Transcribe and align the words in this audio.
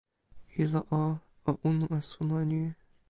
ilo 0.61 0.79
o, 0.99 1.19
o 1.49 1.51
unu 1.69 1.85
e 1.97 2.01
suno 2.09 2.37
ni. 2.49 2.61